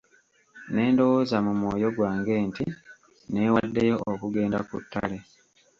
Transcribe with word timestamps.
Ne 0.73 0.83
ndowooza 0.91 1.37
mu 1.45 1.51
mwoyo 1.59 1.89
gwange 1.95 2.35
nti 2.47 2.63
neewaddeyo 3.31 3.95
okugenda 4.11 4.59
ku 4.69 4.75
ttale. 4.83 5.17